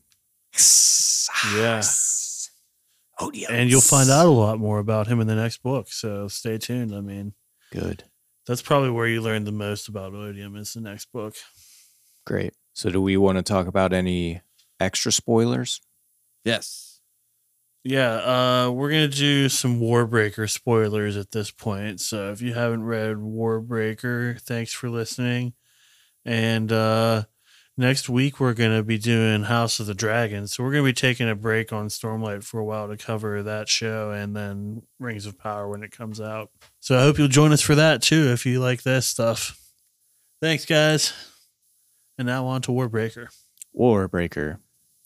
[1.54, 1.82] Yeah.
[3.20, 5.88] Odium, And you'll find out a lot more about him in the next book.
[5.90, 6.94] So stay tuned.
[6.94, 7.32] I mean,
[7.72, 8.04] Good.
[8.46, 11.34] that's probably where you learn the most about Odium is the next book.
[12.24, 12.54] Great.
[12.78, 14.40] So, do we want to talk about any
[14.78, 15.80] extra spoilers?
[16.44, 17.00] yes.
[17.82, 22.00] Yeah, uh, we're gonna do some Warbreaker spoilers at this point.
[22.00, 25.54] So if you haven't read Warbreaker, thanks for listening.
[26.24, 27.24] And uh,
[27.76, 30.46] next week we're gonna be doing House of the Dragon.
[30.46, 33.68] So we're gonna be taking a break on Stormlight for a while to cover that
[33.68, 36.50] show, and then Rings of Power when it comes out.
[36.78, 39.58] So I hope you'll join us for that too if you like this stuff.
[40.40, 41.12] Thanks, guys.
[42.18, 43.28] And now on to Warbreaker.
[43.78, 44.58] Warbreaker.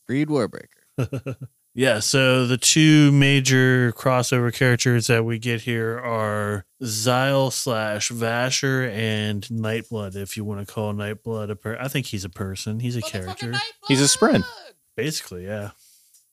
[0.09, 1.37] Read Warbreaker.
[1.75, 8.90] Yeah, so the two major crossover characters that we get here are Zahel slash Vasher
[8.92, 11.79] and Nightblood, if you want to call Nightblood a per.
[11.81, 12.81] I think he's a person.
[12.81, 13.55] He's a character.
[13.88, 14.44] He's a spren.
[14.96, 15.70] Basically, yeah.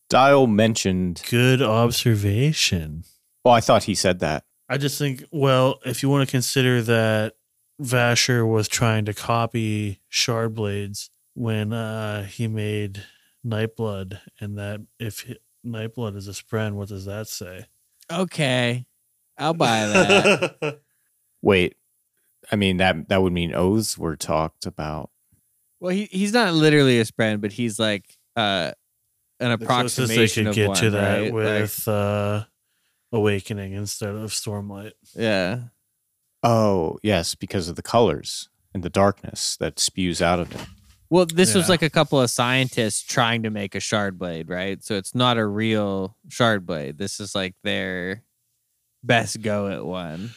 [0.10, 1.22] Dial mentioned.
[1.30, 3.06] Good observation.
[3.46, 4.44] Well, I thought he said that.
[4.68, 7.36] I just think, well, if you want to consider that
[7.82, 13.04] Vasher was trying to copy Shardblades when uh, he made
[13.46, 17.66] Nightblood, and that if he- Nightblood is a Spren, what does that say?
[18.12, 18.86] Okay,
[19.38, 20.80] I'll buy that.
[21.42, 21.78] Wait,
[22.52, 25.10] I mean that that would mean oaths were talked about.
[25.80, 28.72] Well, he he's not literally a spren, but he's like uh
[29.40, 31.24] an the closest they approximation could of get one, to that right?
[31.34, 32.44] Like, with uh,
[33.14, 34.92] Awakening instead of Stormlight.
[35.16, 35.60] yeah.
[36.44, 40.62] Oh, yes, because of the colors and the darkness that spews out of it.
[41.10, 44.84] Well, this was like a couple of scientists trying to make a shard blade, right?
[44.84, 47.00] So it's not a real shard blade.
[47.00, 48.24] This is like their
[49.04, 50.32] best go at one.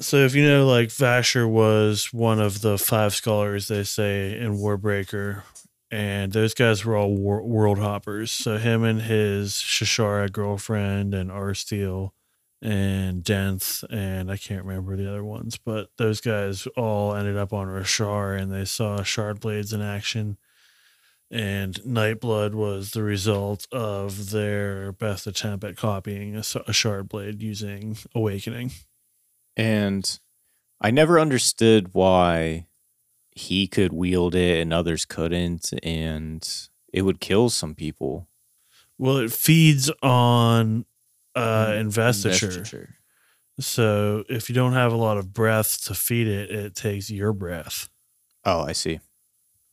[0.00, 4.58] So if you know, like Vasher was one of the five scholars they say in
[4.58, 5.44] Warbreaker,
[5.90, 8.30] and those guys were all wor- world hoppers.
[8.30, 12.10] So him and his Shashara girlfriend and Arsteel
[12.62, 17.52] and Denth and I can't remember the other ones, but those guys all ended up
[17.52, 20.38] on Roshar and they saw shard blades in action.
[21.28, 27.96] And Nightblood was the result of their best attempt at copying a, shard blade using
[28.14, 28.70] Awakening.
[29.56, 30.20] And
[30.80, 32.66] I never understood why
[33.30, 36.46] he could wield it and others couldn't, and
[36.92, 38.28] it would kill some people.
[38.98, 40.84] Well, it feeds on
[41.34, 42.46] uh, Mm, investiture.
[42.46, 42.94] Investiture.
[43.60, 47.32] So if you don't have a lot of breath to feed it, it takes your
[47.32, 47.88] breath.
[48.44, 49.00] Oh, I see.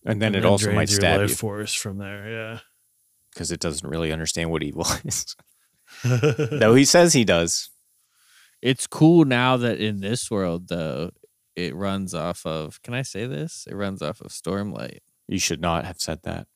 [0.06, 2.30] And then and it also drains might your stab life you force from there.
[2.30, 2.60] Yeah,
[3.34, 5.36] because it doesn't really understand what evil is.
[6.04, 7.70] Though he says he does.
[8.62, 11.12] It's cool now that in this world though,
[11.56, 13.66] it runs off of can I say this?
[13.70, 15.00] It runs off of Stormlight.
[15.28, 16.48] You should not have said that.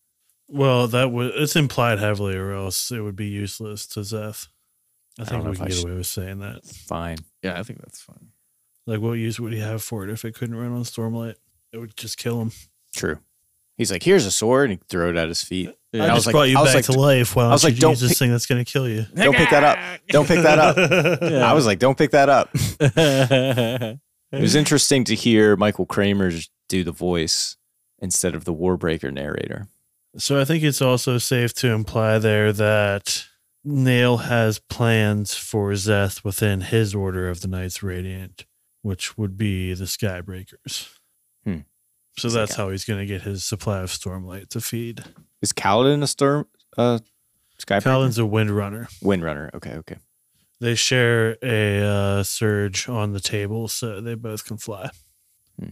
[0.50, 4.48] well, that was it's implied heavily, or else it would be useless to Szeth.
[5.20, 6.66] I I think don't we can get should- away with saying that.
[6.66, 7.18] Fine.
[7.44, 8.30] Yeah, I think that's fine.
[8.86, 11.36] Like, what use would he have for it if it couldn't run on Stormlight?
[11.72, 12.52] It would just kill him.
[12.96, 13.20] True.
[13.78, 15.74] He's like, here's a sword, and he throw it at his feet.
[15.94, 17.36] I, I was like- brought you I was back like- to life.
[17.36, 19.06] Why I was like, don't use this pick- thing that's going to kill you?
[19.16, 20.00] Don't pick that up.
[20.10, 21.22] Don't pick that up.
[21.22, 21.46] Yeah.
[21.50, 22.50] I was like, don't pick that up.
[22.54, 24.00] it
[24.32, 26.32] It was interesting to hear Michael Kramer
[26.68, 27.56] do the voice
[28.00, 29.68] instead of the Warbreaker narrator.
[30.18, 33.26] So I think it's also safe to imply there that
[33.64, 38.46] Nale has plans for Szeth within his order of the Knights Radiant,
[38.82, 40.90] which would be the Skybreakers.
[41.46, 41.60] Hmm.
[42.18, 45.04] So that's how he's going to get his supply of Stormlight to feed.
[45.42, 46.48] Is Kaladin a storm?
[46.78, 47.00] Uh,
[47.58, 48.88] Sky Kaladin's a Windrunner.
[49.02, 49.54] Windrunner.
[49.54, 49.98] Okay, okay.
[50.60, 54.90] They share a uh, surge on the table, so they both can fly.
[55.60, 55.70] Hmm.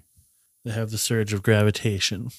[0.64, 2.30] They have the surge of gravitation.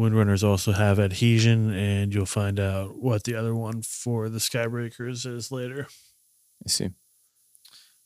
[0.00, 5.26] Windrunners also have adhesion, and you'll find out what the other one for the Skybreakers
[5.26, 5.86] is later.
[6.64, 6.88] I see.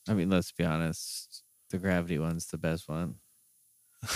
[0.09, 1.45] I mean, let's be honest.
[1.71, 3.17] The gravity one's the best one.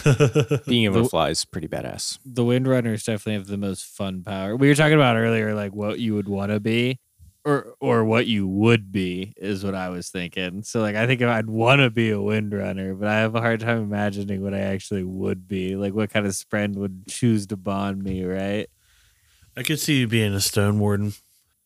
[0.67, 2.19] Being able to fly is pretty badass.
[2.25, 4.57] The Windrunners definitely have the most fun power.
[4.57, 6.99] We were talking about earlier, like what you would want to be,
[7.45, 10.63] or or what you would be, is what I was thinking.
[10.63, 13.61] So like, I think I'd want to be a Windrunner, but I have a hard
[13.61, 15.77] time imagining what I actually would be.
[15.77, 18.69] Like, what kind of spren would choose to bond me, right?
[19.57, 21.15] I could see you being a Stone Warden.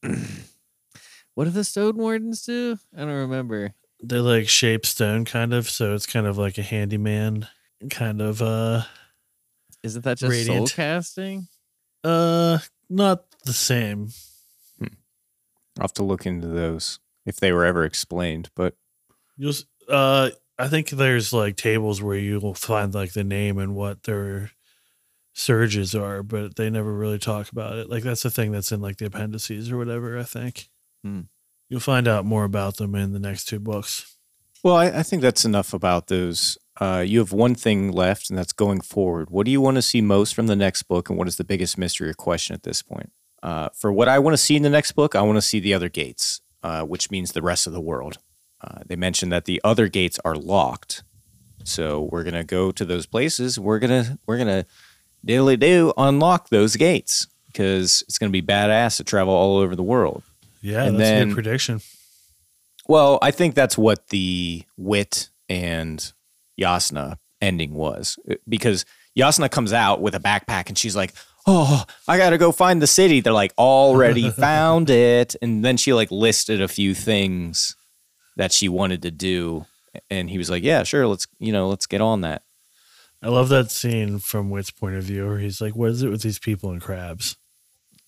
[1.35, 2.79] What do the Stone Wardens do?
[2.95, 3.73] I don't remember.
[4.03, 7.49] They like shape stone, kind of, so it's kind of like a handyman,
[7.89, 8.43] kind of.
[8.43, 8.83] Uh,
[9.83, 11.49] Isn't that just soul casting?
[12.05, 12.59] uh,
[12.91, 14.11] not the same.
[15.79, 18.51] I'll have to look into those if they were ever explained.
[18.55, 18.75] But
[19.37, 19.55] You'll,
[19.89, 24.51] uh, I think there's like tables where you'll find like the name and what their
[25.35, 27.89] surges are, but they never really talk about it.
[27.89, 30.19] Like that's the thing that's in like the appendices or whatever.
[30.19, 30.69] I think
[31.03, 31.23] Hmm.
[31.69, 34.17] you'll find out more about them in the next two books.
[34.63, 36.57] well, I, I think that's enough about those.
[36.81, 39.29] Uh, you have one thing left, and that's going forward.
[39.31, 41.45] What do you want to see most from the next book, and what is the
[41.45, 43.11] biggest mystery or question at this point?
[43.43, 45.59] Uh, for what I want to see in the next book, I want to see
[45.59, 48.19] the other gates, uh, which means the rest of the world.
[48.61, 51.03] Uh, they mentioned that the other gates are locked,
[51.65, 53.59] so we're gonna go to those places.
[53.59, 54.67] We're gonna we're gonna
[55.27, 59.83] diddly do unlock those gates because it's gonna be badass to travel all over the
[59.83, 60.23] world.
[60.61, 61.81] Yeah, And that's a good prediction.
[62.87, 66.13] Well, I think that's what the Wit and
[66.61, 68.17] Jasnah ending was
[68.49, 68.85] because
[69.19, 71.13] Jasnah comes out with a backpack and she's like,
[71.47, 75.77] "Oh, I got to go find the city." They're like, "Already found it." And then
[75.77, 77.77] she like listed a few things
[78.37, 79.67] that she wanted to do
[80.11, 82.43] and he was like, "Yeah, sure, let's, you know, let's get on that."
[83.23, 86.11] I love that scene from Wit's point of view where he's like, "What is it
[86.11, 87.37] with these people and crabs?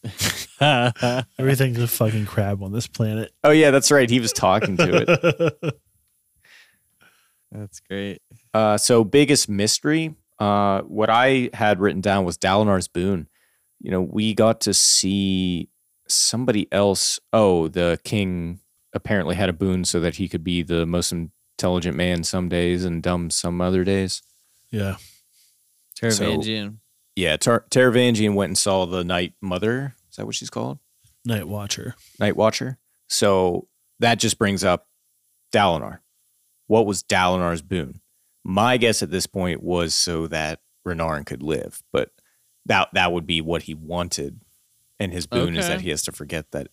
[0.60, 4.08] Everything's a fucking crab on this planet." Oh yeah, that's right.
[4.08, 5.04] He was talking to
[5.62, 5.74] it.
[7.56, 8.20] That's great.
[8.52, 10.16] Uh, so biggest mystery.
[10.38, 13.28] Uh, what I had written down was Dalinar's boon.
[13.80, 15.68] You know, we got to see
[16.08, 17.20] somebody else.
[17.32, 18.60] Oh, the king
[18.92, 22.84] apparently had a boon so that he could be the most intelligent man some days
[22.84, 24.22] and dumb some other days.
[24.70, 24.96] yeah,
[26.00, 26.76] Taravangian.
[27.16, 29.94] Yeah, Tar- Taravangian went and saw the Night Mother.
[30.10, 30.78] Is that what she's called?
[31.24, 31.94] Night Watcher.
[32.18, 32.78] Night Watcher.
[33.08, 33.68] So
[34.00, 34.88] that just brings up
[35.52, 35.98] Dalinar.
[36.66, 38.00] What was Dalinar's boon?
[38.44, 42.10] My guess at this point was so that Renarin could live, but
[42.66, 44.40] that that would be what he wanted.
[45.00, 46.68] And his boon is that he has to forget that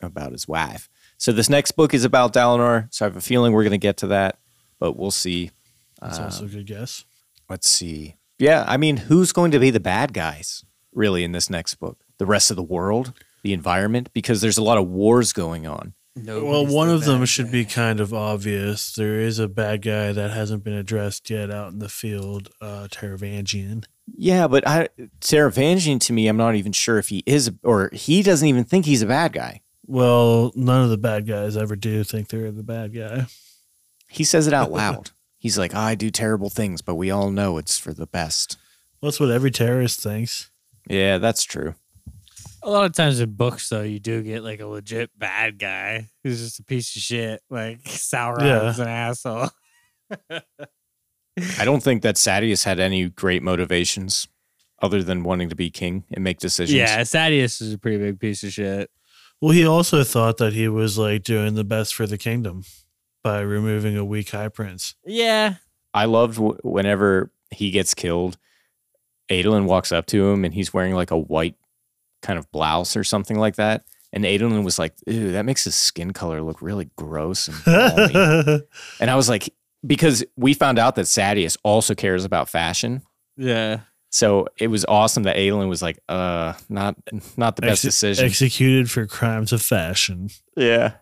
[0.00, 0.88] about his wife.
[1.18, 2.86] So this next book is about Dalinar.
[2.94, 4.38] So I have a feeling we're going to get to that,
[4.78, 5.50] but we'll see.
[6.00, 7.04] That's Uh, also a good guess.
[7.48, 8.14] Let's see.
[8.38, 11.98] Yeah, I mean, who's going to be the bad guys really in this next book?
[12.18, 13.12] The rest of the world,
[13.42, 15.94] the environment, because there's a lot of wars going on.
[16.26, 18.92] Well, one of them should be kind of obvious.
[18.92, 22.88] There is a bad guy that hasn't been addressed yet out in the field, uh,
[22.90, 23.84] Taravangian.
[24.16, 24.88] Yeah, but I
[25.20, 28.86] Taravangian to me, I'm not even sure if he is or he doesn't even think
[28.86, 29.60] he's a bad guy.
[29.86, 33.26] Well, none of the bad guys ever do think they're the bad guy.
[34.08, 35.10] He says it out loud.
[35.38, 38.56] He's like, I do terrible things, but we all know it's for the best.
[39.00, 40.50] Well, that's what every terrorist thinks.
[40.88, 41.74] Yeah, that's true.
[42.62, 46.08] A lot of times in books, though, you do get like a legit bad guy
[46.24, 47.40] who's just a piece of shit.
[47.50, 48.82] Like Sauron's Yeah.
[48.84, 49.48] an asshole.
[51.58, 54.26] I don't think that Sadeas had any great motivations
[54.82, 56.74] other than wanting to be king and make decisions.
[56.76, 58.90] Yeah, Sadeas is a pretty big piece of shit.
[59.40, 62.64] Well, he also thought that he was like doing the best for the kingdom
[63.22, 64.96] by removing a weak high prince.
[65.04, 65.54] Yeah,
[65.94, 68.36] I loved w- whenever he gets killed,
[69.30, 71.54] Adolin walks up to him and he's wearing like a white
[72.22, 73.84] kind of blouse or something like that.
[74.12, 77.56] And Adolin was like, Ew, that makes his skin color look really gross and.
[79.00, 79.52] And I was like,
[79.86, 83.02] because we found out that Sadeas also cares about fashion.
[83.36, 83.80] yeah.
[84.10, 86.96] So it was awesome that Adolin was like, uh, not
[87.36, 88.24] not the best Exe- decision.
[88.24, 90.30] Executed for crimes of fashion.
[90.56, 90.94] yeah.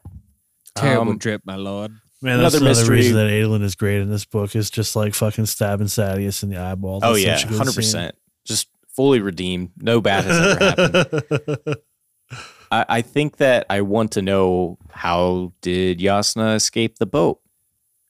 [0.74, 1.92] Terrible Um, drip, my lord.
[2.20, 4.96] Man, that's Another another mystery- reason that Adolin is great in this book is just
[4.96, 6.98] like fucking stabbing Sadeas in the eyeball.
[7.04, 7.78] Oh That's yeah, such a good hundred scene.
[7.82, 8.14] percent.
[8.44, 9.70] Just fully redeemed.
[9.76, 11.76] No bad has ever happened.
[12.70, 17.40] I, I think that I want to know how did Jasnah escape the boat?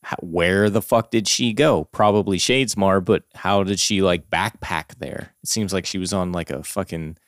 [0.03, 1.85] How, where the fuck did she go?
[1.85, 5.35] Probably Shadesmar, but how did she like backpack there?
[5.43, 7.19] It seems like she was on like a fucking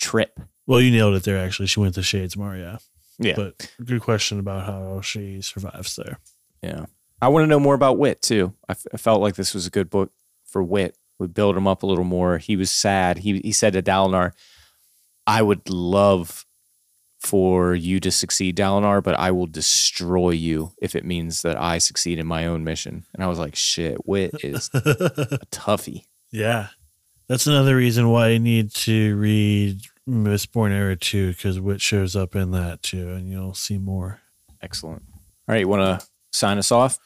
[0.00, 0.40] trip.
[0.66, 1.36] well, you nailed it there.
[1.38, 2.58] Actually, she went to Shadesmar.
[2.58, 2.78] Yeah,
[3.18, 6.18] Yeah, but good question about how she survives there.
[6.62, 6.86] yeah.
[7.22, 8.54] I want to know more about Wit too.
[8.66, 10.10] I, f- I felt like this was a good book
[10.46, 10.96] for Wit.
[11.20, 12.38] We build him up a little more.
[12.38, 13.18] He was sad.
[13.18, 14.32] He he said to Dalinar,
[15.26, 16.46] "I would love
[17.20, 21.76] for you to succeed, Dalinar, but I will destroy you if it means that I
[21.76, 26.68] succeed in my own mission." And I was like, "Shit, Wit is a toughie." Yeah.
[27.28, 32.34] That's another reason why you need to read Mistborn Era 2 because Wit shows up
[32.34, 34.20] in that too, and you'll see more.
[34.62, 35.02] Excellent.
[35.12, 36.98] All right, you want to sign us off?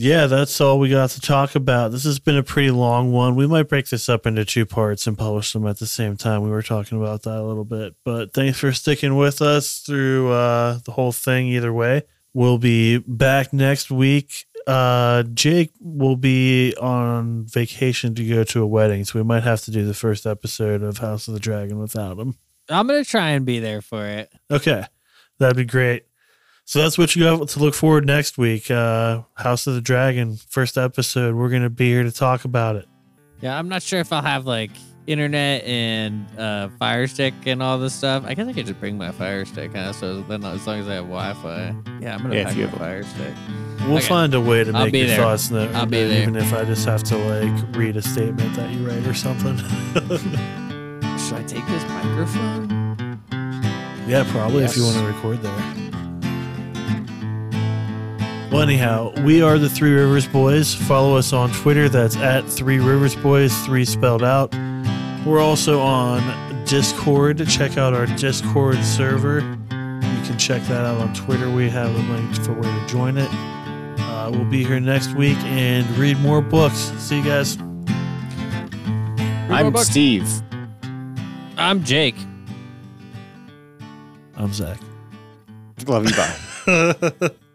[0.00, 1.90] Yeah, that's all we got to talk about.
[1.90, 3.34] This has been a pretty long one.
[3.34, 6.42] We might break this up into two parts and publish them at the same time.
[6.42, 7.96] We were talking about that a little bit.
[8.04, 12.02] But thanks for sticking with us through uh, the whole thing either way.
[12.32, 14.46] We'll be back next week.
[14.68, 19.62] Uh, Jake will be on vacation to go to a wedding, so we might have
[19.62, 22.36] to do the first episode of House of the Dragon without him.
[22.68, 24.32] I'm gonna try and be there for it.
[24.48, 24.84] Okay,
[25.38, 26.04] that'd be great.
[26.68, 28.70] So that's what you have to look forward next week.
[28.70, 31.34] Uh, House of the Dragon, first episode.
[31.34, 32.86] We're gonna be here to talk about it.
[33.40, 34.72] Yeah, I'm not sure if I'll have like
[35.06, 38.24] internet and uh, Fire Stick and all this stuff.
[38.26, 39.94] I guess I could just bring my Fire Stick, huh?
[39.94, 42.74] So then, as long as I have Wi-Fi, yeah, I'm gonna Yeah, pack my have
[42.74, 43.34] a- Fire Stick.
[43.86, 44.06] We'll Okay.
[44.06, 45.16] find a way to I'll make be your there.
[45.16, 46.20] thoughts known, I'll be there.
[46.20, 49.56] even if I just have to like read a statement that you write or something.
[51.16, 53.22] Should I take this microphone?
[54.06, 55.87] yeah, probably if you want to record there.
[58.50, 60.74] Well, anyhow, we are the Three Rivers Boys.
[60.74, 61.86] Follow us on Twitter.
[61.90, 64.54] That's at Three Rivers Boys, three spelled out.
[65.26, 67.46] We're also on Discord.
[67.46, 69.40] Check out our Discord server.
[69.40, 71.50] You can check that out on Twitter.
[71.50, 73.28] We have a link for where to join it.
[74.00, 76.92] Uh, we'll be here next week and read more books.
[76.98, 77.58] See you guys.
[79.50, 79.76] I'm.
[79.76, 80.26] Steve.
[81.58, 82.16] I'm Jake.
[84.36, 84.78] I'm Zach.
[85.86, 86.16] Love you.
[86.16, 87.30] Bye.